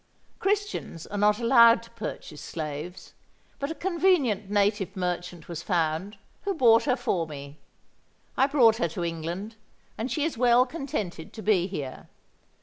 Christians 0.39 1.05
are 1.05 1.17
not 1.19 1.37
allowed 1.37 1.83
to 1.83 1.91
purchase 1.91 2.41
slaves; 2.41 3.13
but 3.59 3.69
a 3.69 3.75
convenient 3.75 4.49
native 4.49 4.95
merchant 4.97 5.47
was 5.47 5.61
found, 5.61 6.17
who 6.43 6.55
bought 6.55 6.85
her 6.85 6.95
for 6.95 7.27
me. 7.27 7.59
I 8.35 8.47
brought 8.47 8.77
her 8.77 8.87
to 8.87 9.05
England; 9.05 9.57
and 9.99 10.11
she 10.11 10.23
is 10.23 10.39
well 10.39 10.65
contented 10.65 11.33
to 11.33 11.43
be 11.43 11.67
here. 11.67 12.07